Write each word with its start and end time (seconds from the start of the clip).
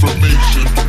information. 0.00 0.87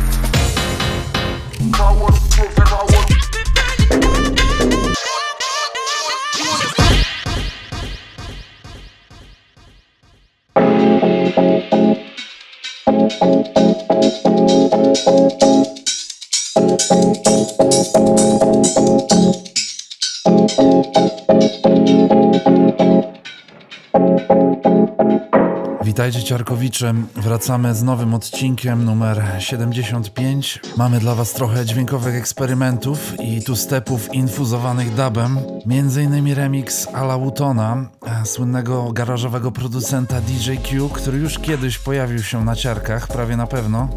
Witajcie 25.90 26.22
Ciarkowicze, 26.22 26.94
wracamy 27.16 27.74
z 27.74 27.82
nowym 27.82 28.14
odcinkiem 28.14 28.84
numer 28.84 29.22
75. 29.38 30.60
Mamy 30.76 30.98
dla 30.98 31.14
Was 31.14 31.32
trochę 31.32 31.66
dźwiękowych 31.66 32.14
eksperymentów 32.14 33.20
i 33.20 33.44
tu 33.44 33.56
stepów 33.56 34.14
infuzowanych 34.14 34.94
dubem. 34.94 35.38
Między 35.66 36.02
innymi 36.02 36.34
remix 36.34 36.88
Ala 36.94 37.18
Wootona, 37.18 37.90
e, 38.22 38.26
słynnego 38.26 38.92
garażowego 38.92 39.52
producenta 39.52 40.20
DJQ, 40.20 40.88
który 40.88 41.18
już 41.18 41.38
kiedyś 41.38 41.78
pojawił 41.78 42.22
się 42.22 42.44
na 42.44 42.56
ciarkach, 42.56 43.08
prawie 43.08 43.36
na 43.36 43.46
pewno. 43.46 43.88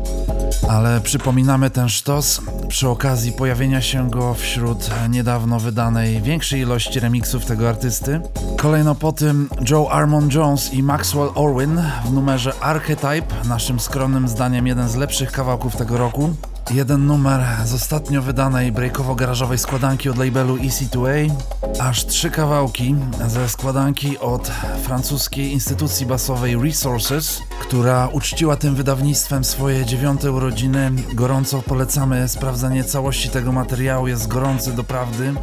Ale 0.70 1.02
przypominamy 1.02 1.70
ten 1.70 1.90
sztos 1.90 2.42
przy 2.68 2.90
okazji 2.90 3.32
pojawienia 3.32 3.82
się 3.82 4.10
go 4.10 4.34
wśród 4.34 4.90
niedawno 5.10 5.60
wydanej 5.60 6.22
większej 6.22 6.62
ilości 6.62 7.00
remixów 7.00 7.46
tego 7.46 7.70
artysty. 7.70 8.22
Kolejno 8.58 8.96
po 8.96 9.12
tym 9.12 9.50
Joe 9.70 9.92
Armon 9.92 10.30
Jones 10.34 10.74
i 10.74 10.84
Maxwell 10.84 11.30
Orwin 11.36 11.82
w 12.06 12.14
numerze 12.14 12.54
Archetype, 12.62 13.46
naszym 13.46 13.80
skromnym 13.80 14.28
zdaniem 14.28 14.68
jeden 14.68 14.90
z 14.90 14.96
lepszych 14.96 15.32
kawałków 15.32 15.76
tego 15.76 15.98
roku. 15.98 16.36
Jeden 16.72 17.06
numer 17.06 17.46
z 17.66 17.74
ostatnio 17.74 18.22
wydanej 18.22 18.72
breakowo-garażowej 18.72 19.58
składanki 19.58 20.10
od 20.10 20.18
labelu 20.18 20.58
EC2A, 20.58 21.32
aż 21.80 22.06
trzy 22.06 22.30
kawałki 22.30 22.96
ze 23.28 23.50
składanki 23.50 24.20
od 24.20 24.48
francuskiej 24.84 25.52
instytucji 25.52 26.06
basowej 26.06 26.58
Resources, 26.58 27.42
która 27.62 28.08
uczciła 28.08 28.56
tym 28.56 28.76
wydawnictwem 28.76 29.44
swoje 29.44 29.86
dziewiąte 29.86 30.32
urodziny. 30.32 30.92
Gorąco 31.14 31.62
polecamy 31.62 32.28
sprawdzenie 32.28 32.84
całości 32.84 33.30
tego 33.30 33.52
materiału, 33.52 34.08
jest 34.08 34.28
gorący 34.28 34.74
doprawdy. 34.74 35.34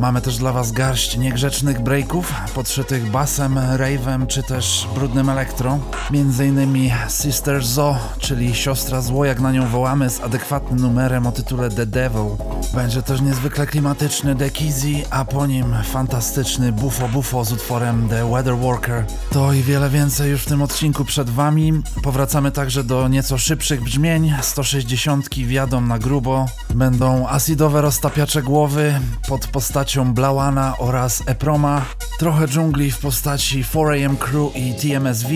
Mamy 0.00 0.20
też 0.20 0.38
dla 0.38 0.52
Was 0.52 0.72
garść 0.72 1.16
niegrzecznych 1.16 1.80
breaków, 1.80 2.32
podszytych 2.54 3.10
basem, 3.10 3.54
rave'em 3.54 4.26
czy 4.26 4.42
też 4.42 4.88
brudnym 4.94 5.30
elektro. 5.30 5.78
Między 6.10 6.46
innymi 6.46 6.92
Sister 7.08 7.64
Zo, 7.64 7.96
czyli 8.18 8.54
siostra 8.54 9.00
zło, 9.00 9.24
jak 9.24 9.40
na 9.40 9.52
nią 9.52 9.68
wołamy, 9.68 10.10
z 10.10 10.20
adekwatnym 10.20 10.80
numerem 10.80 11.26
o 11.26 11.32
tytule 11.32 11.70
The 11.70 11.86
Devil. 11.86 12.26
Będzie 12.74 13.02
też 13.02 13.20
niezwykle 13.20 13.66
klimatyczny 13.66 14.36
The 14.36 14.50
Kizzy, 14.50 15.02
a 15.10 15.24
po 15.24 15.46
nim 15.46 15.76
fantastyczny 15.92 16.72
Buffo 16.72 17.08
Buffo 17.08 17.44
z 17.44 17.52
utworem 17.52 18.08
The 18.08 18.30
Weather 18.30 18.56
Worker. 18.56 19.04
To 19.30 19.52
i 19.52 19.62
wiele 19.62 19.90
więcej 19.90 20.30
już 20.30 20.42
w 20.42 20.46
tym 20.46 20.62
odcinku 20.62 21.04
przed 21.04 21.30
Wami. 21.30 21.53
Powracamy 22.02 22.50
także 22.50 22.84
do 22.84 23.08
nieco 23.08 23.38
szybszych 23.38 23.84
brzmień. 23.84 24.34
160 24.42 25.34
wjadą 25.34 25.80
na 25.80 25.98
grubo. 25.98 26.46
Będą 26.74 27.28
acidowe 27.28 27.82
roztapiacze 27.82 28.42
głowy 28.42 29.00
pod 29.28 29.46
postacią 29.46 30.14
Blauana 30.14 30.78
oraz 30.78 31.22
Eproma. 31.26 31.82
Trochę 32.18 32.48
dżungli 32.48 32.90
w 32.90 32.98
postaci 32.98 33.64
4AM 33.64 34.16
Crew 34.16 34.56
i 34.56 34.74
TMSV. 34.74 35.28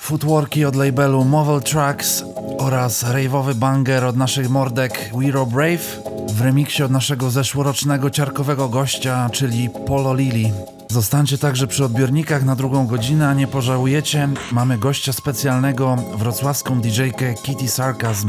Footworki 0.00 0.64
od 0.64 0.76
labelu 0.76 1.24
Movel 1.24 1.60
Tracks 1.60 2.24
oraz 2.58 3.04
rave'owy 3.04 3.54
banger 3.54 4.04
od 4.04 4.16
naszych 4.16 4.50
mordek 4.50 5.10
Wiro 5.18 5.46
Brave 5.46 6.00
w 6.28 6.40
remiksie 6.40 6.82
od 6.82 6.90
naszego 6.90 7.30
zeszłorocznego 7.30 8.10
ciarkowego 8.10 8.68
gościa, 8.68 9.30
czyli 9.32 9.70
Polo 9.86 10.14
Lili. 10.14 10.52
Zostańcie 10.88 11.38
także 11.38 11.66
przy 11.66 11.84
odbiornikach 11.84 12.44
na 12.44 12.56
drugą 12.56 12.86
godzinę, 12.86 13.28
a 13.28 13.34
nie 13.34 13.46
pożałujecie. 13.46 14.28
Mamy 14.52 14.78
gościa 14.78 15.12
specjalnego, 15.12 15.96
wrocławską 16.14 16.80
DJ-kę 16.80 17.34
Kitty 17.42 17.68
Sarkazm. 17.68 18.28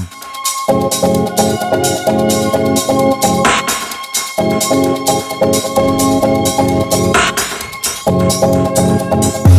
Thank 0.67 0.93
you. 9.51 9.56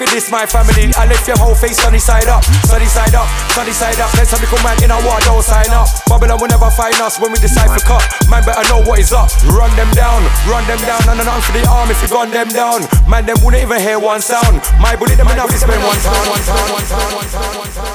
if 0.00 0.08
it 0.08 0.16
is 0.16 0.30
my 0.32 0.46
family, 0.46 0.88
I 0.96 1.04
left 1.04 1.28
your 1.28 1.36
whole 1.36 1.54
face 1.54 1.76
sunny 1.76 1.98
side 1.98 2.24
up, 2.24 2.40
sunny 2.64 2.88
side 2.88 3.14
up, 3.14 3.28
sunny 3.52 3.72
side 3.72 4.00
up. 4.00 4.08
Next 4.16 4.32
time 4.32 4.40
you 4.40 4.48
come 4.48 4.64
man 4.64 4.80
in 4.82 4.90
our 4.90 5.02
war, 5.04 5.20
don't 5.28 5.44
sign 5.44 5.68
up. 5.76 5.88
Babylon 6.08 6.40
will 6.40 6.48
never 6.48 6.70
find 6.72 6.96
us 7.04 7.20
when 7.20 7.32
we 7.32 7.38
decide 7.38 7.68
for 7.68 7.84
cut. 7.84 8.00
Man 8.32 8.40
better 8.44 8.64
know 8.72 8.80
what 8.80 8.98
is 8.98 9.12
up. 9.12 9.28
Run 9.44 9.68
them 9.76 9.92
down, 9.92 10.24
run 10.48 10.64
them 10.64 10.80
down, 10.88 11.04
and 11.04 11.20
an 11.20 11.28
for 11.44 11.52
the 11.52 11.68
arm 11.68 11.90
if 11.92 12.00
you 12.00 12.08
gun 12.08 12.30
them 12.30 12.48
down. 12.48 12.88
Man, 13.04 13.26
them 13.26 13.36
wouldn't 13.44 13.62
even 13.62 13.80
hear 13.80 13.98
one 14.00 14.22
sound. 14.24 14.64
My 14.80 14.96
bullet, 14.96 15.20
them 15.20 15.28
enough 15.28 15.52
to 15.52 15.58
spend 15.58 15.84
one 15.84 16.00
time. 16.00 17.89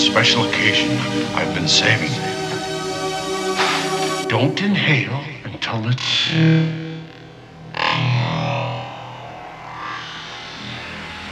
special 0.00 0.44
occasion 0.46 0.96
I've 1.34 1.54
been 1.54 1.68
saving. 1.68 2.10
Don't 4.28 4.60
inhale 4.62 5.22
until 5.44 5.88
it's. 5.88 6.30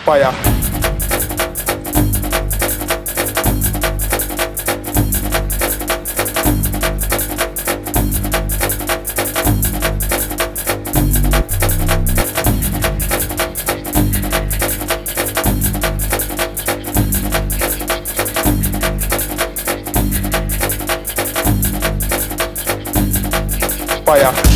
Fire. 0.05 0.58
fire. 24.09 24.48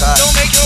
Don't 0.00 0.34
make 0.36 0.57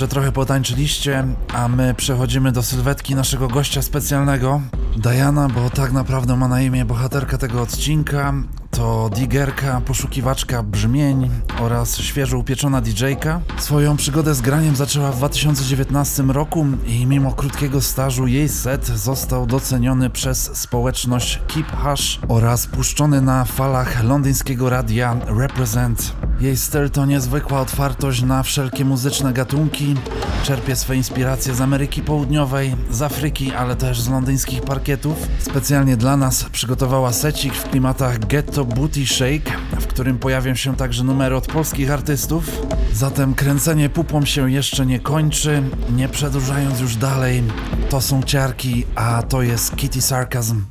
że 0.00 0.08
trochę 0.08 0.32
potańczyliście, 0.32 1.24
a 1.54 1.68
my 1.68 1.94
przechodzimy 1.94 2.52
do 2.52 2.62
sylwetki 2.62 3.14
naszego 3.14 3.48
gościa 3.48 3.82
specjalnego. 3.82 4.60
Diana, 4.96 5.48
bo 5.48 5.70
tak 5.70 5.92
naprawdę 5.92 6.36
ma 6.36 6.48
na 6.48 6.62
imię 6.62 6.84
bohaterka 6.84 7.38
tego 7.38 7.62
odcinka. 7.62 8.34
To 8.70 9.10
digerka, 9.14 9.80
poszukiwaczka 9.80 10.62
brzmień 10.62 11.30
oraz 11.58 11.98
świeżo 11.98 12.38
upieczona 12.38 12.80
DJ-ka. 12.80 13.40
Swoją 13.58 13.96
przygodę 13.96 14.34
z 14.34 14.40
graniem 14.40 14.76
zaczęła 14.76 15.12
w 15.12 15.16
2019 15.16 16.22
roku 16.22 16.66
i 16.86 17.06
mimo 17.06 17.32
krótkiego 17.32 17.80
stażu 17.80 18.26
jej 18.26 18.48
set 18.48 18.86
został 18.86 19.46
doceniony 19.46 20.10
przez 20.10 20.58
społeczność 20.58 21.40
Keep 21.48 21.76
Hush 21.76 22.20
oraz 22.28 22.66
puszczony 22.66 23.20
na 23.20 23.44
falach 23.44 24.04
londyńskiego 24.04 24.70
radia 24.70 25.16
Represent. 25.26 26.12
Jej 26.40 26.56
styl 26.56 26.90
to 26.90 27.06
niezwykła 27.06 27.60
otwartość 27.60 28.22
na 28.22 28.42
wszelkie 28.42 28.84
muzyczne 28.84 29.32
gatunki. 29.32 29.94
Czerpie 30.42 30.76
swe 30.76 30.96
inspiracje 30.96 31.54
z 31.54 31.60
Ameryki 31.60 32.02
Południowej, 32.02 32.76
z 32.90 33.02
Afryki, 33.02 33.52
ale 33.52 33.76
też 33.76 34.00
z 34.00 34.08
londyńskich 34.08 34.62
parkietów. 34.62 35.28
Specjalnie 35.38 35.96
dla 35.96 36.16
nas 36.16 36.44
przygotowała 36.44 37.12
secik 37.12 37.54
w 37.54 37.70
klimatach 37.70 38.18
Ghetto 38.18 38.64
Booty 38.64 39.06
Shake, 39.06 39.50
w 39.80 39.86
którym 39.86 40.18
pojawią 40.18 40.54
się 40.54 40.76
także 40.76 41.04
numery 41.04 41.36
od 41.36 41.46
polskich 41.46 41.90
artystów. 41.90 42.62
Zatem 42.94 43.34
kręcenie 43.34 43.88
pupą 43.88 44.24
się 44.24 44.50
jeszcze 44.50 44.86
nie 44.86 45.00
kończy. 45.00 45.62
Nie 45.96 46.08
przedłużając 46.08 46.80
już 46.80 46.96
dalej, 46.96 47.42
to 47.90 48.00
są 48.00 48.22
ciarki, 48.22 48.86
a 48.94 49.22
to 49.22 49.42
jest 49.42 49.76
Kitty 49.76 50.02
Sarcasm. 50.02 50.64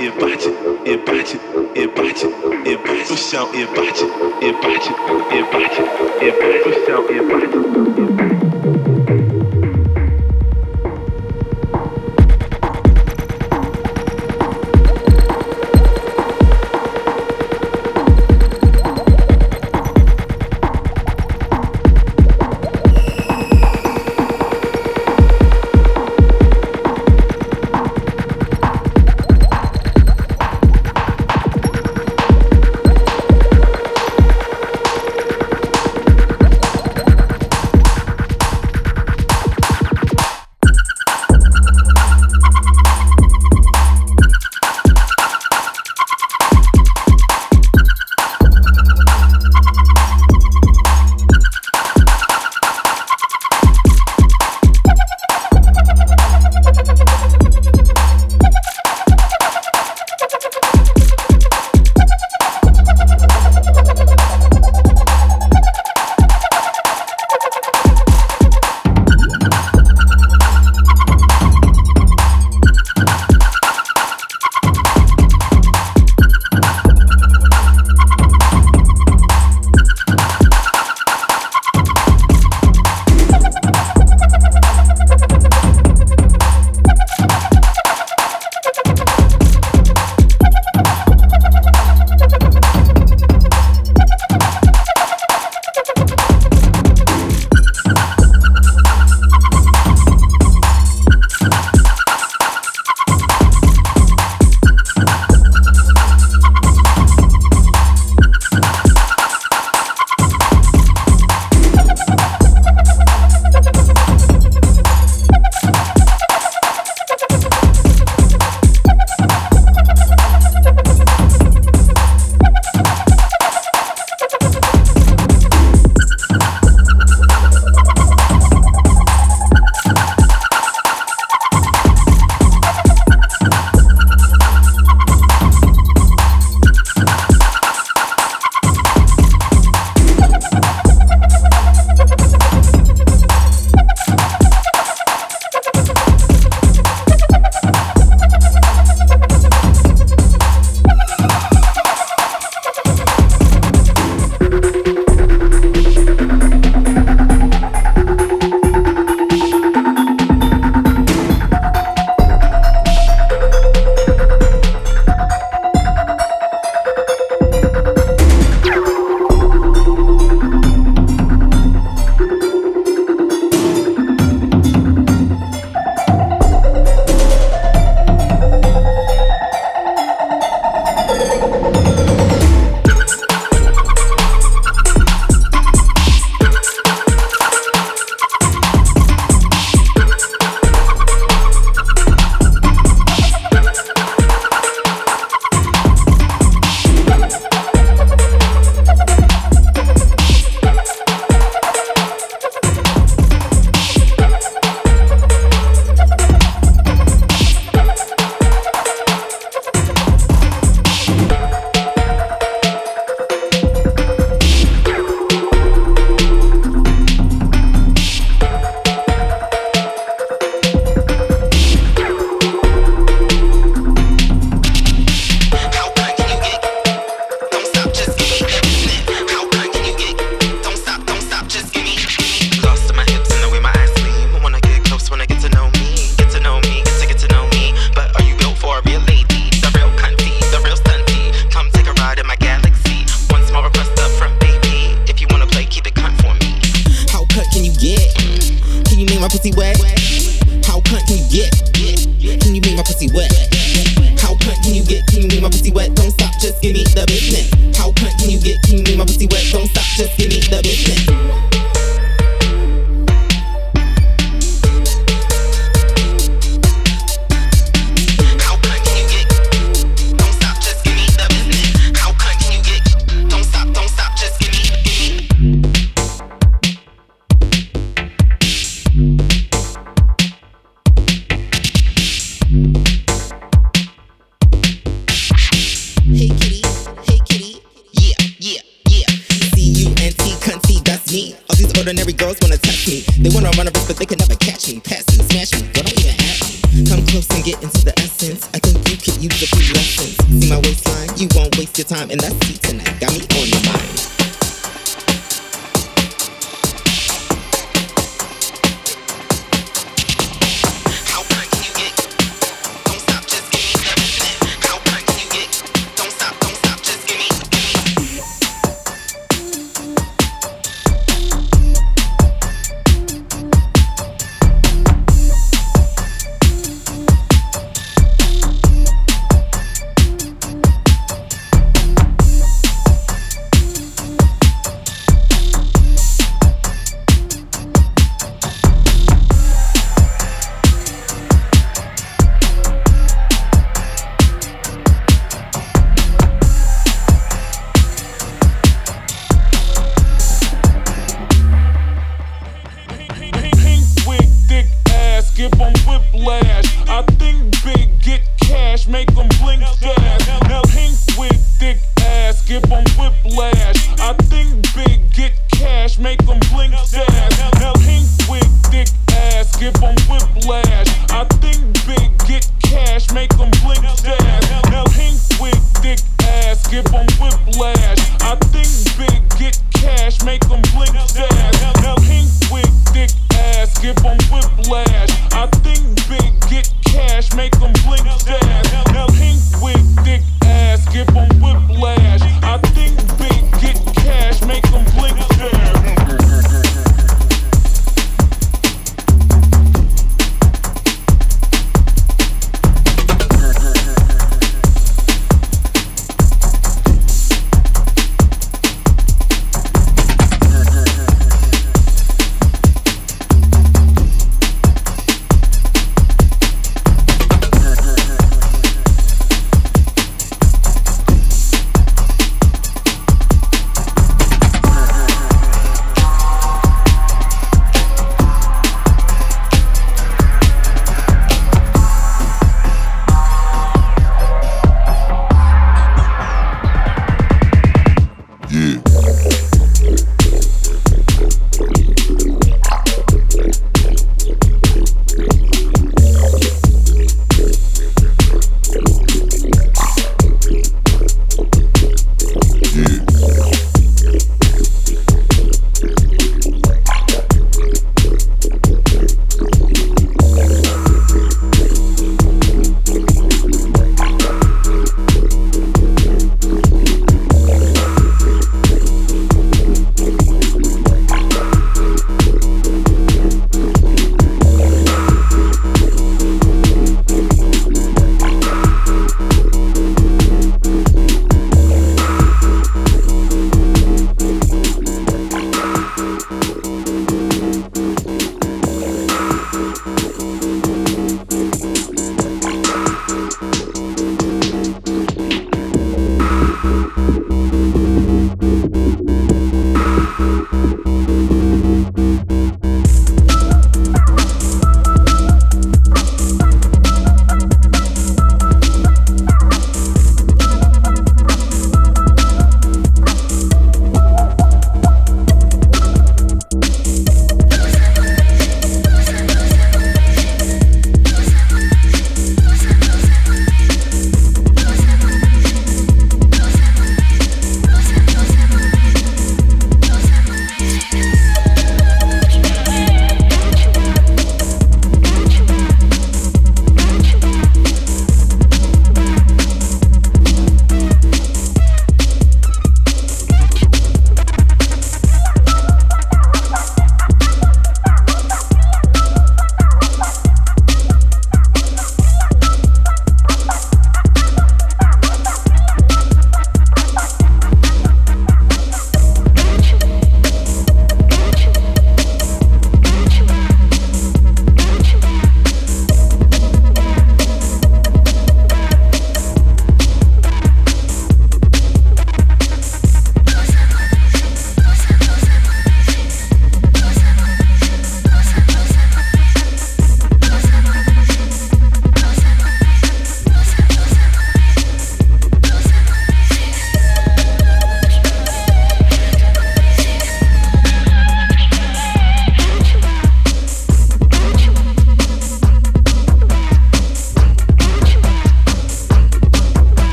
E 0.00 0.10
bate, 0.12 0.48
e 0.86 0.96
bate, 0.96 1.38
e 1.74 1.86
bate, 1.86 2.26
e 2.64 2.76
bate. 2.76 3.10
No 3.10 3.16
chão 3.18 3.48
e 3.52 3.66
bate, 3.66 4.04
e 4.40 4.52
bate, 4.52 4.88
e 5.30 5.42
bate, 5.52 5.82
e 6.22 6.30
bate. 6.30 6.68
No 6.68 6.74
chão 6.86 7.04
e 7.10 7.20
bate, 7.20 7.29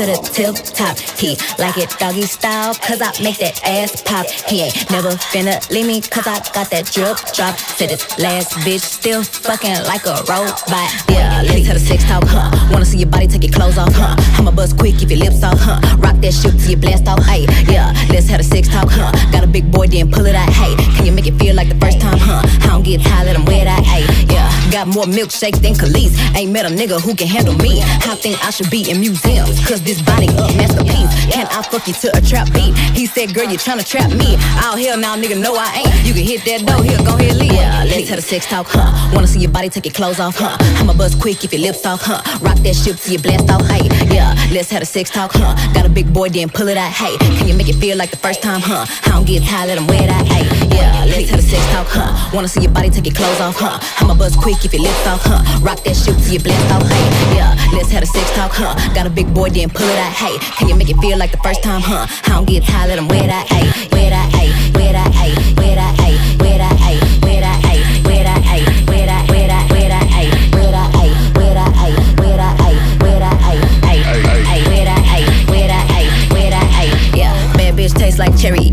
to 0.00 0.06
the 0.06 0.16
tip 0.32 0.56
top. 0.72 0.96
He 1.20 1.36
like 1.60 1.76
it 1.76 1.90
doggy 1.98 2.22
style, 2.22 2.74
cause 2.74 3.02
I 3.02 3.12
make 3.20 3.36
that 3.38 3.60
ass 3.68 4.00
pop. 4.00 4.24
He 4.48 4.62
ain't 4.62 4.90
never 4.90 5.10
finna 5.28 5.60
leave 5.68 5.86
me, 5.86 6.00
cause 6.00 6.26
I 6.26 6.40
got 6.56 6.70
that 6.72 6.88
drip 6.88 7.20
drop. 7.36 7.58
Said 7.76 7.90
this 7.90 8.08
last 8.18 8.56
bitch 8.64 8.80
still 8.80 9.22
fucking 9.22 9.84
like 9.84 10.06
a 10.06 10.24
robot. 10.24 10.88
Yeah, 11.08 11.44
let's 11.44 11.66
have 11.66 11.76
a 11.76 11.80
sex 11.80 12.04
talk, 12.04 12.24
huh? 12.24 12.48
Wanna 12.72 12.86
see 12.86 12.98
your 12.98 13.10
body 13.10 13.26
take 13.26 13.44
your 13.44 13.52
clothes 13.52 13.76
off, 13.76 13.92
huh? 13.92 14.16
I'ma 14.38 14.52
buzz 14.52 14.72
quick, 14.72 14.96
keep 14.96 15.10
your 15.10 15.20
lips 15.20 15.42
off, 15.44 15.60
huh? 15.60 15.80
Rock 15.98 16.16
that 16.24 16.32
shit 16.32 16.56
till 16.56 16.70
you 16.70 16.76
blast 16.78 17.06
off, 17.06 17.20
hey. 17.26 17.44
Yeah, 17.68 17.92
let's 18.08 18.28
have 18.28 18.40
a 18.40 18.44
sex 18.44 18.68
talk, 18.68 18.88
huh? 18.88 19.12
Got 19.32 19.44
a 19.44 19.48
big 19.48 19.70
boy, 19.70 19.86
then 19.88 20.10
pull 20.10 20.24
it 20.24 20.34
out, 20.34 20.48
hey. 20.48 20.76
Can 20.96 21.04
you 21.04 21.12
make 21.12 21.26
it 21.26 21.36
feel 21.36 21.54
like 21.54 21.68
the 21.68 21.76
first 21.76 22.00
time, 22.00 22.16
huh? 22.16 22.40
I 22.64 22.72
don't 22.72 22.84
get 22.84 23.02
tired, 23.02 23.26
let 23.26 23.36
him 23.36 23.44
wear 23.44 23.64
that, 23.66 23.84
hey. 23.84 24.08
Yeah, 24.32 24.39
got 24.70 24.86
more 24.86 25.04
milkshakes 25.04 25.60
than 25.60 25.74
Kelis. 25.74 26.14
Ain't 26.36 26.52
met 26.52 26.64
a 26.64 26.68
nigga 26.68 27.00
who 27.00 27.14
can 27.14 27.26
handle 27.26 27.54
me. 27.54 27.82
I 27.82 28.14
think 28.16 28.42
I 28.44 28.50
should 28.50 28.70
be 28.70 28.90
in 28.90 29.00
museums, 29.00 29.58
cause 29.66 29.82
this 29.82 30.00
body 30.02 30.26
a 30.26 30.46
masterpiece. 30.56 31.10
Can 31.30 31.46
I 31.50 31.62
fuck 31.62 31.86
you 31.86 31.94
to 31.94 32.16
a 32.16 32.20
trap 32.20 32.52
beat? 32.52 32.74
He 32.94 33.06
said, 33.06 33.34
girl, 33.34 33.50
you 33.50 33.58
tryna 33.58 33.86
trap 33.86 34.10
me. 34.10 34.36
Oh, 34.62 34.76
hell 34.76 34.96
now, 34.98 35.16
nigga, 35.16 35.40
no, 35.40 35.54
I 35.56 35.82
ain't. 35.84 36.06
You 36.06 36.14
can 36.14 36.24
hit 36.24 36.44
that 36.44 36.66
door, 36.66 36.82
here, 36.82 36.98
go 36.98 37.16
ahead, 37.16 37.36
leave. 37.36 37.52
Yeah, 37.52 37.84
let's 37.84 38.08
have 38.08 38.18
a 38.18 38.22
sex 38.22 38.46
talk, 38.46 38.66
huh? 38.68 39.10
Wanna 39.14 39.26
see 39.26 39.40
your 39.40 39.50
body 39.50 39.68
take 39.68 39.86
your 39.86 39.94
clothes 39.94 40.20
off, 40.20 40.36
huh? 40.38 40.56
I'ma 40.78 40.94
buzz 40.94 41.14
quick, 41.14 41.44
if 41.44 41.52
your 41.52 41.62
lips 41.62 41.84
off, 41.84 42.02
huh? 42.02 42.22
Rock 42.40 42.58
that 42.58 42.74
shit 42.74 42.96
till 42.98 43.12
you 43.12 43.18
blast 43.18 43.50
off, 43.50 43.66
hey. 43.66 43.88
Yeah, 44.14 44.34
let's 44.52 44.70
have 44.70 44.82
a 44.82 44.86
sex 44.86 45.10
talk, 45.10 45.32
huh? 45.34 45.54
Got 45.74 45.86
a 45.86 45.88
big 45.88 46.12
boy, 46.12 46.28
then 46.28 46.48
pull 46.48 46.68
it 46.68 46.76
out, 46.76 46.92
hey. 46.92 47.16
Can 47.18 47.48
you 47.48 47.54
make 47.54 47.68
it 47.68 47.76
feel 47.76 47.96
like 47.96 48.10
the 48.10 48.16
first 48.16 48.42
time, 48.42 48.60
huh? 48.60 48.86
I 49.04 49.10
don't 49.10 49.26
get 49.26 49.42
tired, 49.42 49.68
let 49.68 49.78
him 49.78 49.86
wear 49.86 50.06
that, 50.06 50.26
hey. 50.26 50.69
Yeah, 50.80 51.04
let's 51.04 51.28
have 51.30 51.38
a 51.38 51.42
sex 51.42 51.62
talk, 51.72 51.86
huh? 51.90 52.08
Wanna 52.32 52.48
see 52.48 52.62
your 52.62 52.72
body 52.72 52.90
take 52.90 53.06
your 53.06 53.14
clothes 53.14 53.40
off, 53.40 53.56
huh? 53.58 53.78
I'ma 54.00 54.14
buzz 54.14 54.36
quick, 54.36 54.58
keep 54.60 54.72
your 54.72 54.82
lips 54.82 55.06
off, 55.06 55.20
huh? 55.22 55.44
Rock 55.60 55.84
that 55.84 55.96
shit 55.96 56.16
till 56.18 56.32
you 56.32 56.40
blast 56.40 56.72
off, 56.72 56.82
hey. 56.88 57.36
Yeah, 57.36 57.52
let's 57.72 57.90
have 57.92 58.02
a 58.02 58.06
sex 58.06 58.30
talk, 58.34 58.52
huh? 58.52 58.74
Got 58.94 59.06
a 59.06 59.10
big 59.10 59.32
boy, 59.34 59.50
then 59.50 59.68
pull 59.70 59.88
it 59.88 59.98
out, 59.98 60.12
hey. 60.12 60.38
Can 60.56 60.68
you 60.68 60.76
make 60.76 60.88
it 60.88 60.96
feel 60.98 61.18
like 61.18 61.30
the 61.30 61.42
first 61.44 61.62
time, 61.62 61.82
huh? 61.82 62.06
I 62.26 62.36
don't 62.36 62.48
get 62.48 62.64
tired, 62.64 62.88
let 62.88 62.98
him 62.98 63.08
wear 63.08 63.26
that, 63.26 63.46
hey. 63.48 63.68
Wear 63.92 64.10
that, 64.10 64.28
hey. 64.32 64.48
Wear 64.74 64.92
that, 64.92 65.12
hey. 65.12 65.34
Wear 65.60 65.74
that, 65.76 65.94
hey. 66.00 66.16
Wear 66.40 66.58
that, 66.58 66.76
hey. 66.80 66.96
Wear 67.22 67.40
that, 67.44 67.60
hey. 67.60 67.82
Wear 68.08 68.24
that, 68.24 68.40
hey. 68.42 68.64
Wear 68.88 69.06
that, 69.06 69.24
wear 69.30 69.48
that, 69.48 69.64
wear 69.70 69.88
that, 69.88 70.06
hey. 70.08 70.28
Wear 70.56 70.70
that, 70.72 70.90
hey. 70.96 71.12
Wear 71.36 71.54
that, 71.54 71.72
hey. 71.76 71.94
Wear 72.16 72.36
that, 72.36 72.56
hey. 72.60 72.76
Wear 73.00 73.18
that, 73.20 73.36
hey. 73.44 73.58
Hey, 73.80 74.22
hey. 74.48 74.60
Wear 74.70 74.84
that, 74.88 75.02
hey. 75.04 75.24
Wear 75.50 75.66
that, 75.68 75.84
hey. 75.92 76.06
Wear 76.32 76.48
that, 76.50 76.68
hey. 76.72 76.90
Yeah, 77.18 77.32
bad 77.56 77.74
bitch 77.76 77.94
tastes 77.94 78.18
like 78.18 78.36
cherry. 78.36 78.72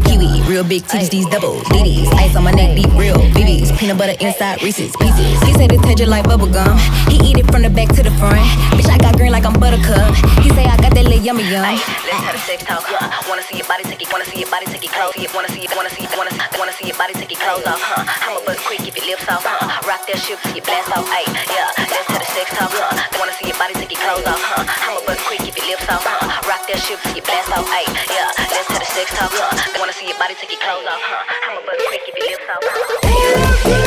Real 0.57 0.65
big 0.65 0.89
titties, 0.89 1.13
these 1.13 1.29
double 1.29 1.61
DDs. 1.69 2.09
Ice 2.17 2.33
on 2.33 2.41
my 2.41 2.49
neck, 2.49 2.73
deep 2.73 2.89
real 2.97 3.21
BBs. 3.37 3.77
Peanut 3.77 3.93
butter 3.93 4.17
inside 4.17 4.57
Reese's 4.65 4.89
pieces. 4.97 5.37
He 5.45 5.53
said 5.53 5.69
it 5.69 5.77
taste 5.85 6.01
just 6.01 6.09
like 6.09 6.25
bubble 6.25 6.49
gum. 6.49 6.73
He 7.13 7.21
eat 7.21 7.37
it 7.37 7.45
from 7.53 7.61
the 7.61 7.69
back 7.69 7.93
to 7.93 8.01
the 8.01 8.09
front. 8.17 8.41
Bitch, 8.73 8.89
I 8.89 8.97
got 8.97 9.13
green 9.21 9.29
like 9.29 9.45
I'm 9.45 9.53
buttercup. 9.53 10.17
He 10.41 10.49
say 10.57 10.65
I 10.65 10.73
got 10.81 10.97
that 10.97 11.05
little 11.05 11.21
yummy 11.21 11.45
yum. 11.45 11.61
Let's 11.61 11.85
have 11.85 12.33
a 12.33 12.41
sex 12.41 12.65
talk. 12.65 12.81
Huh? 12.89 13.05
Wanna 13.29 13.45
see 13.45 13.61
your 13.61 13.69
body 13.69 13.85
take 13.85 14.01
it. 14.01 14.09
Wanna 14.09 14.25
see 14.25 14.41
your 14.41 14.49
body 14.49 14.65
take 14.65 14.81
it 14.81 14.89
clothes. 14.89 15.13
See 15.13 15.29
it. 15.29 15.33
Wanna 15.37 15.53
see 15.53 15.61
it. 15.61 15.69
Wanna 15.77 15.93
see 15.93 16.09
it. 16.09 16.11
Wanna 16.17 16.33
wanna 16.57 16.73
see 16.73 16.89
your 16.89 16.97
body 16.97 17.13
take 17.13 17.29
it 17.29 17.37
clothes 17.37 17.69
off. 17.69 17.77
Huh? 17.77 18.01
I'ma 18.01 18.41
buzz 18.41 18.57
quick, 18.65 18.81
keep 18.81 18.97
your 18.97 19.13
lips 19.13 19.29
off. 19.29 19.45
Huh? 19.45 19.61
Rock 19.85 20.09
that 20.09 20.17
shit 20.17 20.41
till 20.41 20.57
you 20.57 20.65
blast 20.65 20.89
off. 20.89 21.05
Ay, 21.13 21.21
yeah. 21.53 21.69
Let's 21.85 22.09
have 22.09 22.17
a 22.17 22.29
sex 22.33 22.49
talk. 22.57 22.73
Huh? 22.73 22.97
Wanna 23.21 23.37
see 23.37 23.53
your 23.53 23.59
body 23.61 23.77
take 23.77 23.93
it 23.93 24.01
clothes 24.01 24.25
off. 24.25 24.41
Huh? 24.41 24.65
I'ma 24.65 25.05
your 25.57 25.77
lips 25.77 25.89
off. 25.89 26.05
Huh? 26.05 26.49
Rock 26.49 26.67
that 26.69 26.79
shit 26.79 26.99
you 27.15 27.21
blast 27.21 27.49
off. 27.51 27.65
Ay, 27.69 27.85
yeah. 28.13 28.29
Let's 28.37 28.69
have 28.69 28.81
a 28.81 28.89
sex 28.93 29.09
talk. 29.17 29.31
Huh? 29.33 29.79
Wanna 29.79 29.93
see 29.93 30.07
your 30.07 30.17
body 30.17 30.35
take 30.35 30.51
your 30.51 30.61
clothes 30.61 30.85
off. 30.85 31.01
Huh? 31.01 31.49
I'ma 31.49 31.61
buzz 31.65 31.81
quick, 31.89 32.05
keep 32.05 32.15
your 32.17 32.27
lips 32.29 32.47
off. 32.49 32.61
Huh? 32.61 33.86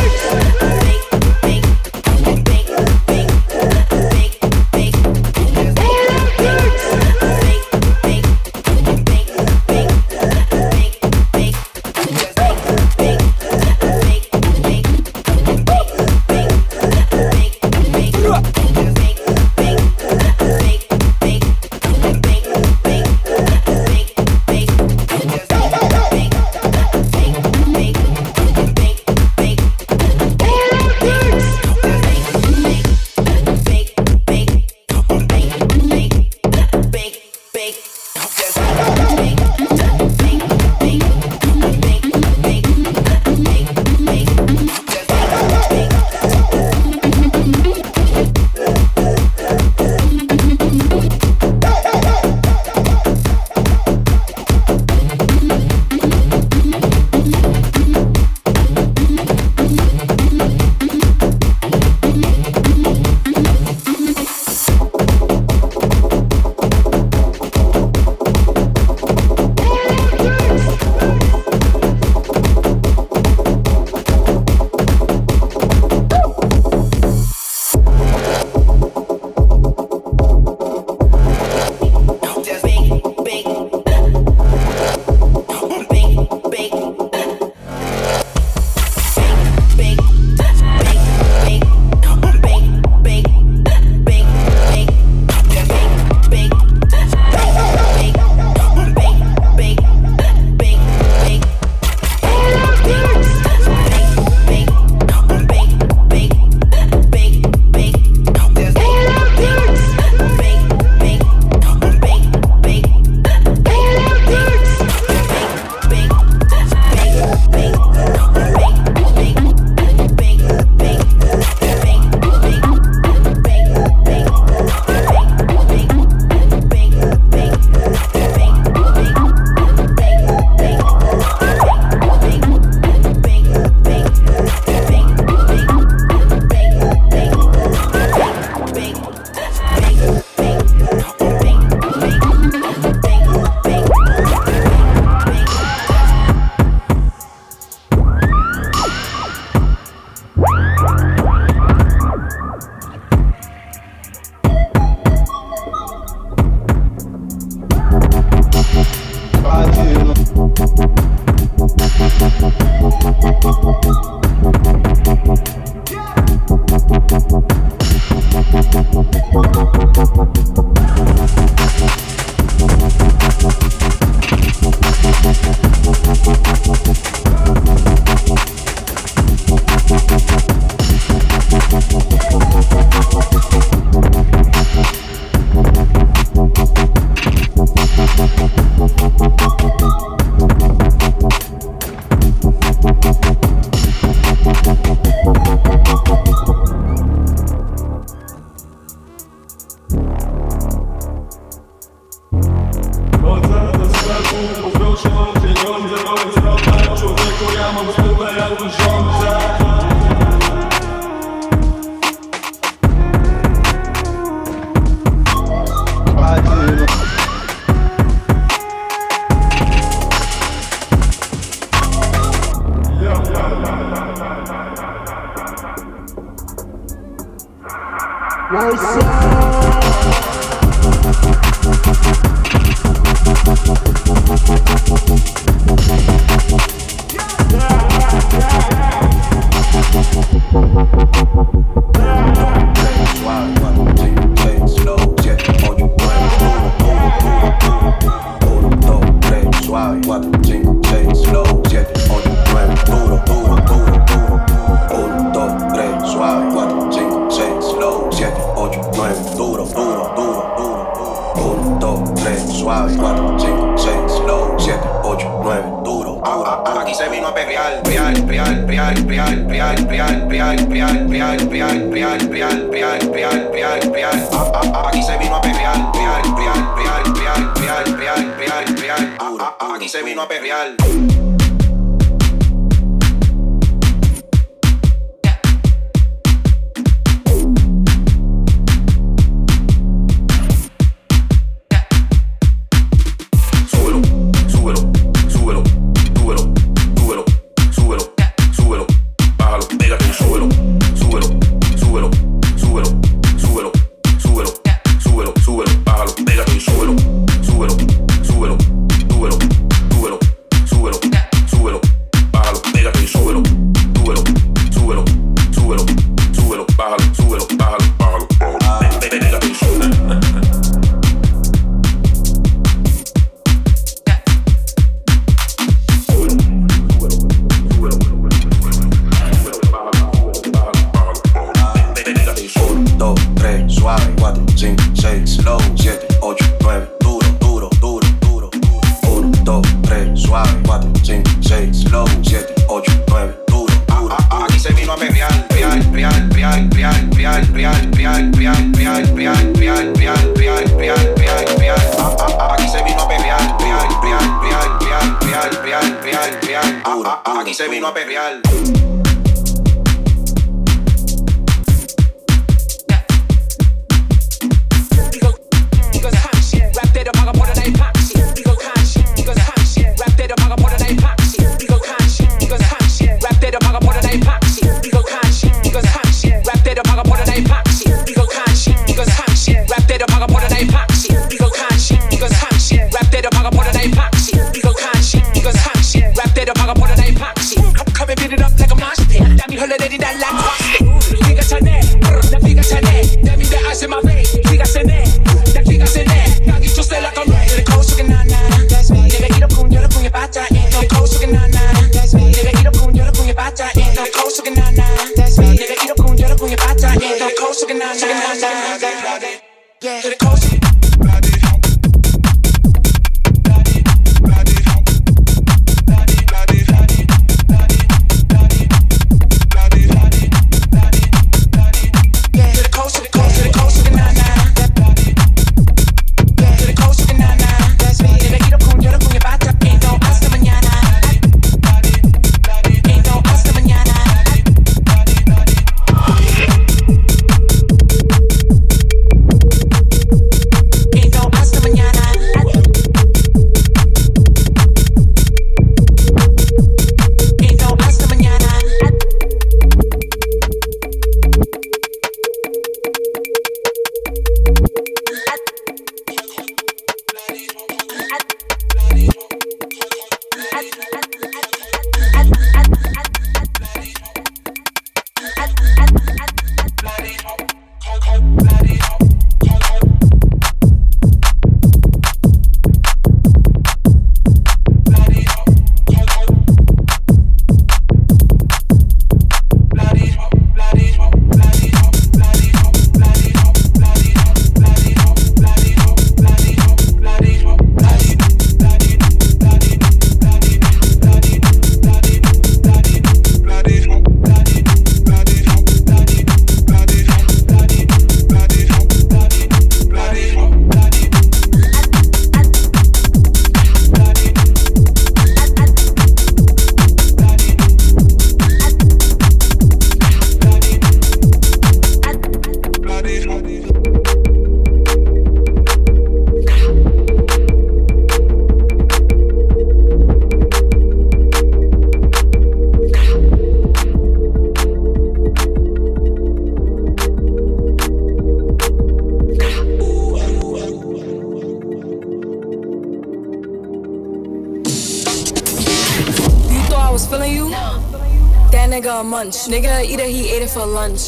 Yeah. 409.82 410.00
Hit 410.02 410.12
it 410.12 410.18
close. 410.18 411.39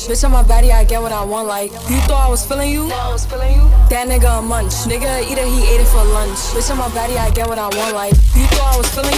Bitch 0.09 0.25
on 0.25 0.33
my 0.33 0.43
body, 0.43 0.73
I 0.73 0.85
get 0.85 1.01
what 1.01 1.13
I 1.13 1.23
want. 1.25 1.47
Like 1.47 1.71
you 1.89 1.99
thought 2.11 2.27
I 2.27 2.29
was 2.29 2.45
feeling 2.45 2.71
you? 2.73 2.89
That 3.89 4.09
nigga 4.09 4.39
a 4.39 4.43
munch. 4.43 4.73
Nigga 4.91 5.23
either 5.31 5.45
he 5.47 5.63
ate 5.71 5.81
it 5.81 5.87
for 5.87 6.03
lunch. 6.03 6.39
Bitch 6.53 6.71
on 6.71 6.79
my 6.79 6.89
body, 6.95 7.17
I 7.19 7.31
get 7.31 7.47
what 7.47 7.59
I 7.59 7.69
want. 7.71 7.95
Like 7.95 8.15
you 8.35 8.47
thought 8.57 8.75
I 8.75 8.79
was 8.79 8.89
feeling 8.95 9.12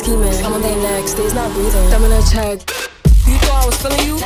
scheming. 0.00 0.32
I'm 0.44 0.54
on 0.54 0.62
their 0.62 0.76
necks, 0.76 1.12
they's 1.14 1.34
not 1.34 1.52
breathing. 1.52 1.90
Them 1.90 2.04
in 2.04 2.12
a 2.12 2.22
check. 2.32 2.64
You 3.28 3.36
thought 3.44 3.62
I 3.62 3.66
was 3.66 3.76
feeling 3.76 4.04
you? 4.08 4.16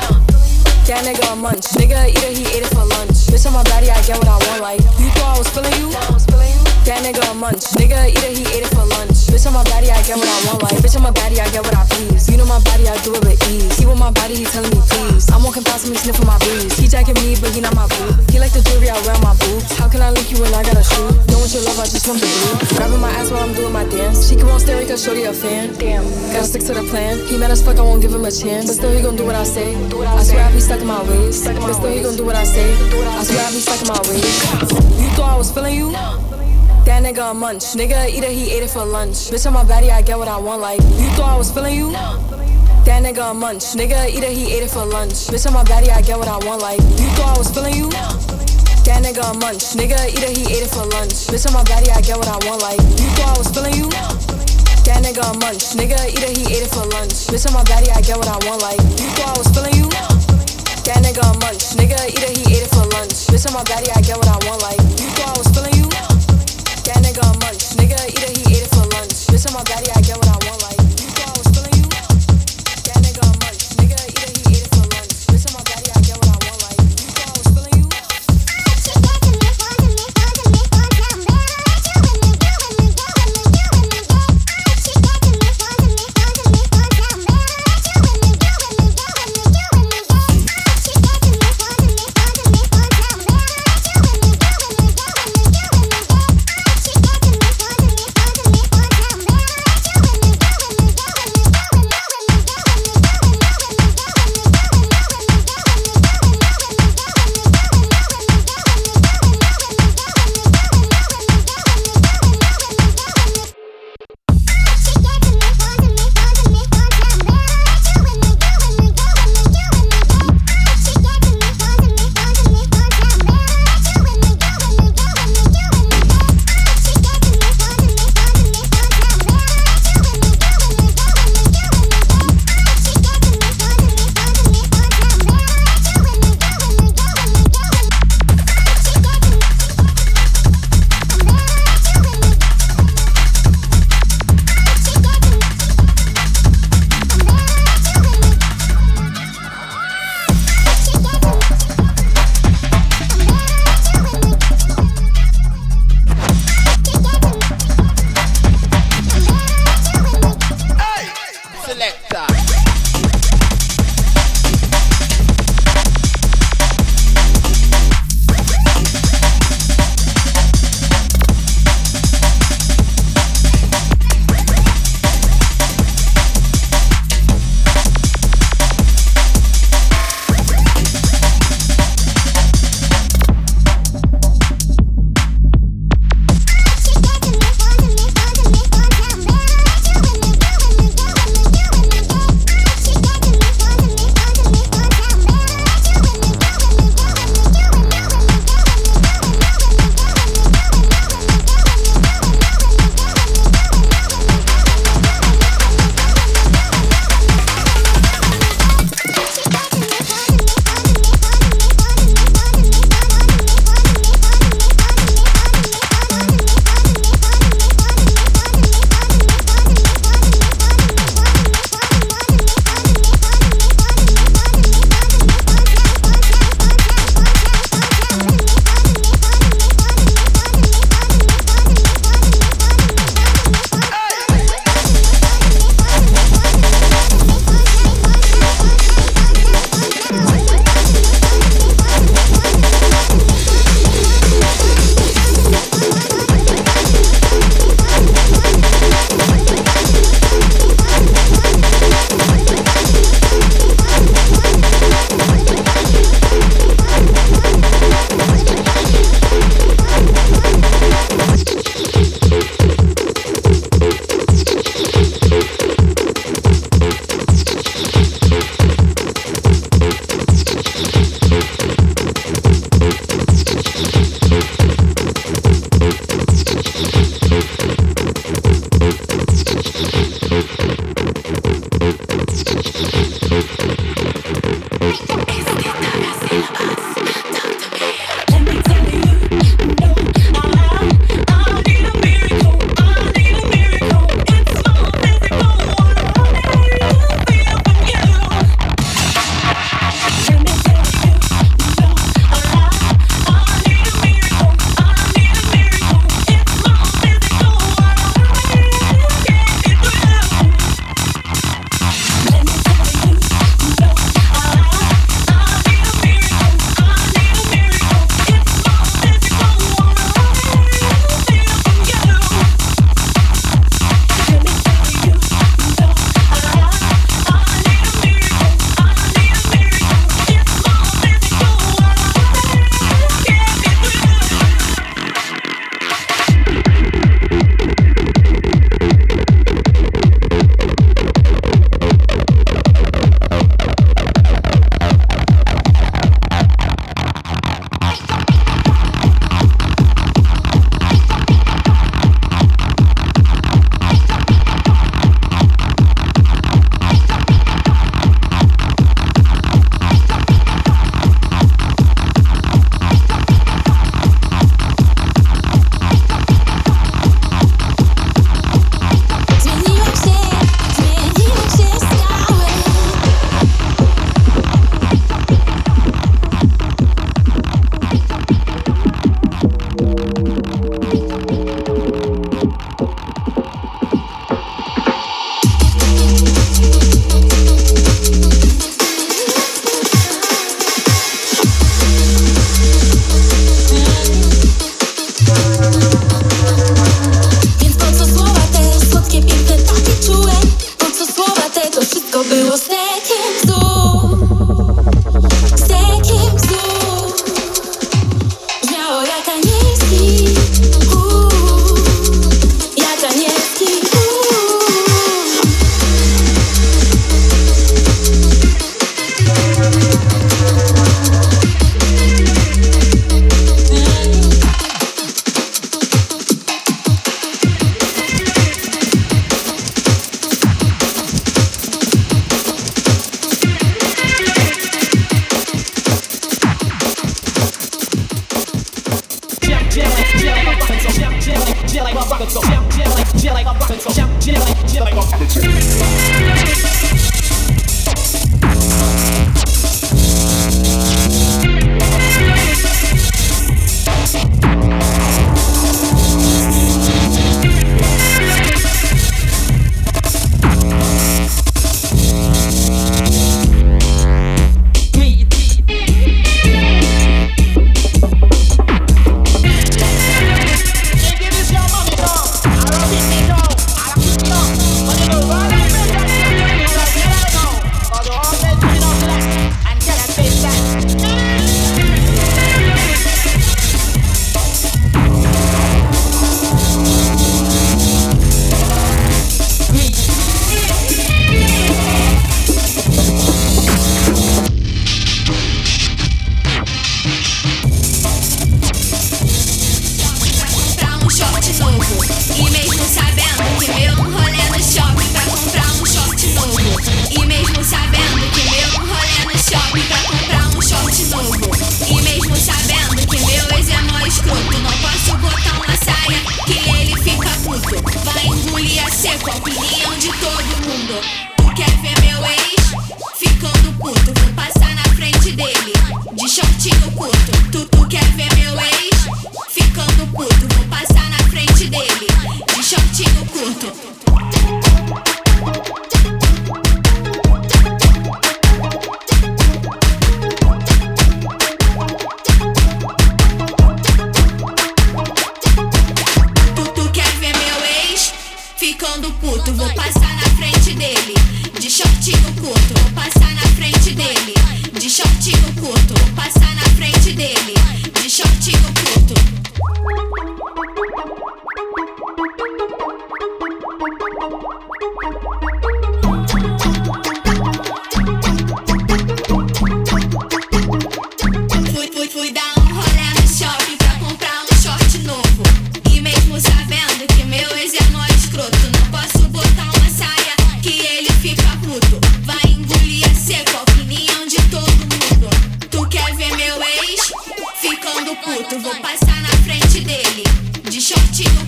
That 0.87 1.03
nigga 1.03 1.33
a 1.33 1.37
munch. 1.37 1.67
Nigga 1.75 1.99
either 2.15 2.31
he 2.31 2.45
ate 2.55 2.63
it 2.63 2.71
for 2.71 2.85
lunch. 2.87 3.27
Bitch 3.33 3.47
on 3.47 3.55
my 3.55 3.65
body, 3.65 3.91
I 3.91 3.99
get 4.07 4.19
what 4.19 4.29
I 4.29 4.39
want. 4.47 4.61
Like 4.63 4.81
you 5.01 5.09
thought 5.19 5.35
I 5.35 5.39
was 5.39 5.51
feeling 5.51 5.75
you? 5.81 5.91
That 6.87 7.03
nigga 7.03 7.25
a 7.31 7.35
munch. 7.35 7.65
Nigga 7.81 7.99
either 8.13 8.31
he 8.31 8.45
ate 8.55 8.63
it 8.63 8.73
for 8.77 8.87
lunch. 8.87 9.14
Bitch 9.45 9.53
on 9.53 9.61
my 9.61 9.71
body, 9.77 9.93
I 9.93 10.01
get 10.09 10.17
what 10.17 10.25
I 10.25 10.37
want. 10.49 10.63
Like 10.65 10.81
bitch 10.81 10.97
on 10.97 11.03
my 11.05 11.13
body, 11.13 11.37
I 11.37 11.45
get 11.53 11.61
what 11.61 11.77
I 11.77 11.85
please. 11.93 12.33
You 12.33 12.41
know 12.41 12.49
my 12.49 12.65
body, 12.65 12.89
I 12.89 12.97
do 13.05 13.13
it 13.13 13.29
with 13.29 13.37
ease. 13.53 13.77
He 13.77 13.85
want 13.85 14.01
my 14.01 14.09
body, 14.09 14.41
he 14.41 14.49
telling 14.49 14.73
me 14.73 14.81
please. 14.89 15.29
I'm 15.29 15.45
walking 15.45 15.61
past 15.69 15.85
him, 15.85 15.93
he 15.93 16.01
sniffing 16.01 16.25
my 16.25 16.41
breeze. 16.41 16.73
He 16.81 16.89
jacking 16.89 17.21
me, 17.21 17.37
but 17.37 17.53
he 17.53 17.61
not 17.61 17.77
my 17.77 17.85
boo. 17.85 18.09
He 18.33 18.41
like 18.41 18.57
the 18.57 18.65
jewelry 18.65 18.89
I 18.89 18.97
wear 19.05 19.13
my 19.21 19.37
boobs. 19.37 19.69
How 19.77 19.85
can 19.85 20.01
I 20.01 20.09
link 20.17 20.33
you 20.33 20.41
when 20.41 20.49
I 20.57 20.65
got 20.65 20.81
a 20.81 20.85
shoe? 20.89 21.13
Don't 21.29 21.45
want 21.45 21.53
your 21.53 21.61
love, 21.61 21.77
I 21.77 21.85
just 21.85 22.09
want 22.09 22.25
the 22.25 22.29
blue. 22.33 22.57
Grabbing 22.73 23.05
my 23.05 23.13
ass 23.21 23.29
while 23.29 23.45
I'm 23.45 23.53
doing 23.53 23.69
my 23.69 23.85
dance. 23.85 24.33
She 24.33 24.33
keep 24.41 24.49
on 24.49 24.57
staring 24.65 24.89
cause 24.89 25.05
shorty 25.05 25.29
a 25.29 25.33
fan. 25.37 25.77
Damn. 25.77 26.09
Gotta 26.33 26.49
stick 26.49 26.65
to 26.65 26.81
the 26.81 26.85
plan. 26.89 27.21
He 27.29 27.37
mad 27.37 27.53
as 27.53 27.61
fuck, 27.61 27.77
I 27.77 27.85
won't 27.85 28.01
give 28.01 28.17
him 28.17 28.25
a 28.25 28.33
chance. 28.33 28.73
But 28.73 28.81
still 28.81 28.97
he 28.97 29.05
gon' 29.05 29.13
do 29.13 29.29
what 29.29 29.37
I 29.37 29.45
say. 29.45 29.77
I 29.77 30.25
swear 30.25 30.41
I 30.41 30.53
be 30.57 30.61
stuck 30.65 30.81
in 30.81 30.89
my 30.89 31.05
ways. 31.05 31.45
But 31.45 31.77
still 31.77 31.93
he 31.93 32.01
gon' 32.01 32.17
do 32.17 32.25
what 32.25 32.37
I 32.37 32.49
say. 32.49 32.65
I 32.73 33.21
swear 33.29 33.45
I 33.45 33.53
be 33.53 33.61
stuck 33.61 33.77
in 33.77 33.93
my 33.93 34.01
ways. 34.09 34.25
You 34.97 35.09
thought 35.13 35.29
I 35.29 35.37
was 35.37 35.53
feeling 35.53 35.77
you? 35.77 35.93
That 36.85 37.03
nigga 37.03 37.31
a 37.31 37.35
munch. 37.35 37.65
Nigga 37.75 38.09
either 38.11 38.29
he 38.29 38.53
ate 38.53 38.63
it 38.63 38.71
for 38.71 38.85
lunch. 38.85 39.33
Bitch 39.33 39.47
on 39.47 39.55
my 39.55 39.65
body, 39.65 39.91
I 39.91 40.03
get 40.03 40.19
what 40.19 40.29
I 40.29 40.37
want. 40.37 40.61
Like 40.61 40.81
you 40.83 41.09
thought 41.17 41.33
I 41.33 41.39
was 41.39 41.51
feeling 41.51 41.75
you? 41.75 41.93
That 42.85 43.03
nigga 43.03 43.31
a 43.31 43.35
munch. 43.35 43.73
Nigga 43.73 44.13
either 44.13 44.29
he 44.29 44.53
ate 44.53 44.63
it 44.63 44.71
for 44.71 44.85
lunch. 44.85 45.33
Bitch 45.33 45.47
on 45.47 45.55
my 45.55 45.65
body, 45.65 45.91
I 45.91 46.03
get 46.03 46.19
what 46.19 46.29
I 46.29 46.37
want. 46.45 46.61
Like 46.61 46.81
you 47.01 47.09
thought 47.17 47.37
I 47.37 47.39
was 47.39 47.51
feeling 47.51 47.75
you? 47.75 47.89
That 48.85 49.01
nigga 49.01 49.25
a 49.25 49.33
munch. 49.41 49.73
Nigga 49.73 49.97
either 50.13 50.29
he 50.29 50.45
ate 50.53 50.69
it 50.69 50.69
for 50.69 50.85
lunch. 50.93 51.25
Bitch 51.33 51.49
on 51.49 51.57
my 51.57 51.65
body, 51.65 51.89
I 51.89 52.05
get 52.05 52.21
what 52.21 52.29
I 52.29 52.37
want. 52.45 52.61
Like 52.61 52.81
you 53.01 53.09
thought 53.17 53.33
I 53.33 53.39
was 53.41 53.49
feeling 53.49 53.75
you? 53.75 53.89
That 54.85 55.01
nigga 55.01 55.25
a 55.25 55.33
munch. 55.41 55.73
Nigga 55.73 55.97
either 56.13 56.31
he 56.37 56.45
ate 56.53 56.69
it 56.69 56.71
for 56.71 56.85
lunch. 56.93 57.33
Bitch 57.33 57.49
on 57.49 57.57
my 57.57 57.65
body, 57.65 57.89
I 57.89 58.05
get 58.05 58.21
what 58.21 58.29
I 58.29 58.37
want. 58.45 58.61
Like 58.61 58.77
you 59.01 59.09
thought 59.17 59.33
I 59.33 59.39
was 59.41 59.49
feeling 59.49 59.73
you? 59.73 59.89
That 60.85 61.01
nigga 61.01 61.25
a 61.25 61.33
munch. 61.41 61.73
Nigga 61.81 61.97
either 62.13 62.29
he 62.37 62.45
ate 62.53 62.69
it 62.69 62.73
for 62.77 62.85
lunch. 62.93 63.25
Bitch 63.33 63.49
on 63.49 63.57
my 63.57 63.65
body, 63.65 63.89
I 63.89 64.05
get 64.05 64.21
what 64.21 64.29
I 64.29 64.37
want. 64.45 64.61
Like 64.61 64.77
you 65.01 65.09
thought 65.17 65.33
I 65.33 65.39
was 65.41 65.44
munch. 67.23 67.77
Nigga 67.79 67.99
either 68.11 68.31
he 68.35 68.43
ate 68.57 68.67
it 68.67 68.71
for 68.75 68.87
lunch. 68.91 69.27
Bitch 69.31 69.47
on 69.47 69.55
my 69.55 69.63
body, 69.65 69.91
I 69.95 70.04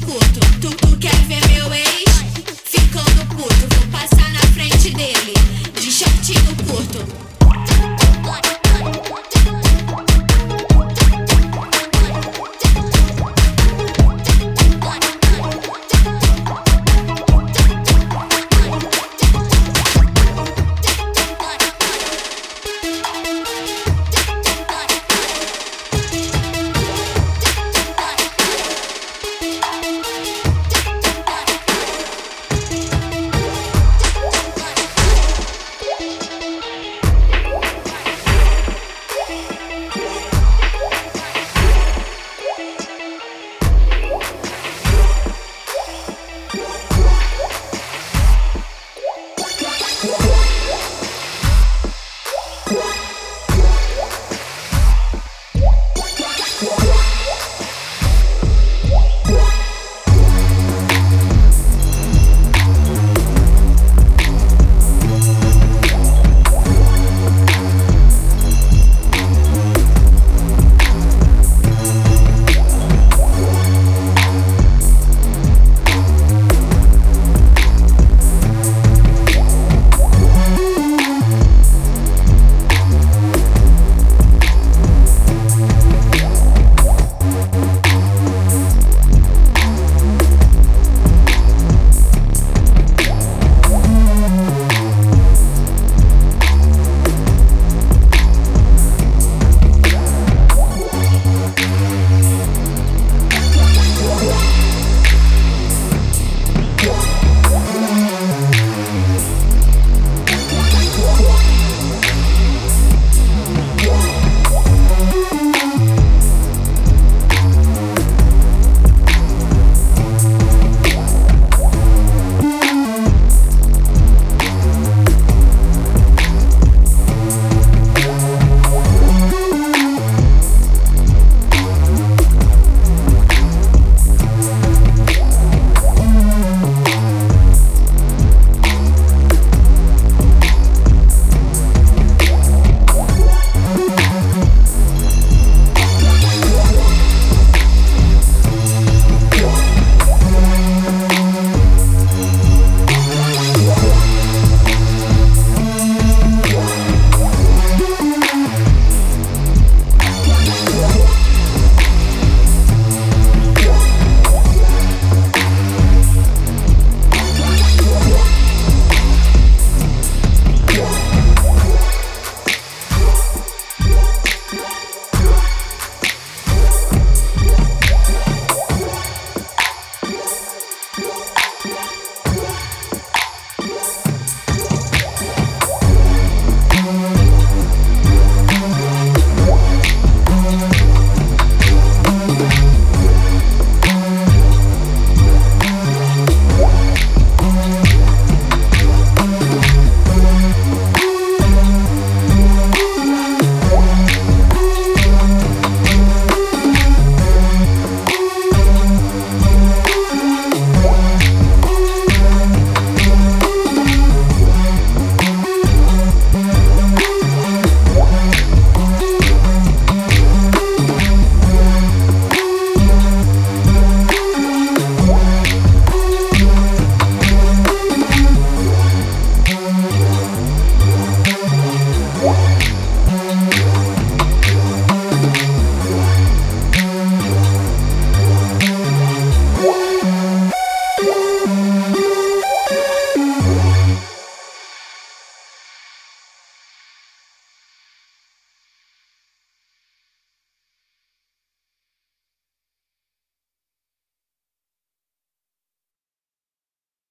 puto. 0.07 0.41
Tu, 0.61 0.71
tu 0.71 0.97
quer 0.99 1.17
ver 1.27 1.45
meu 1.49 1.75
ex? 1.75 2.05
Ficando 2.65 3.27
puto, 3.35 3.75
vou 3.75 3.87
passar 3.91 4.33
na 4.33 4.41
frente 4.55 4.91
dele. 4.91 5.35
De 5.75 5.91
shortinho 5.91 6.55
curto. 6.69 7.36